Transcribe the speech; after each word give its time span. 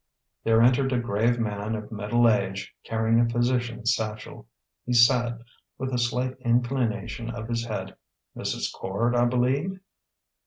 There 0.43 0.63
entered 0.63 0.91
a 0.93 0.99
grave 0.99 1.37
man 1.39 1.75
of 1.75 1.91
middle 1.91 2.27
age, 2.27 2.73
carrying 2.83 3.19
a 3.19 3.29
physician's 3.29 3.93
satchel. 3.93 4.47
He 4.83 4.93
said, 4.93 5.43
with 5.77 5.93
a 5.93 5.99
slight 5.99 6.35
inclination 6.39 7.29
of 7.29 7.47
his 7.47 7.65
head: 7.67 7.95
"Mrs. 8.35 8.73
Quard, 8.73 9.15
I 9.15 9.25
believe?" 9.25 9.79